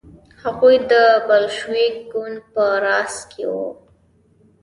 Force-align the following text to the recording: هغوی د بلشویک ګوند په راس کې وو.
هغوی 0.43 0.75
د 0.91 0.93
بلشویک 1.27 1.95
ګوند 2.11 2.37
په 2.53 2.63
راس 2.85 3.15
کې 3.31 3.43
وو. 3.53 3.69